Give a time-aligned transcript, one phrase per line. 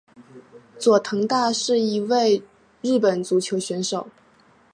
[0.79, 2.41] 佐藤大是一位
[2.81, 4.07] 日本足球选手。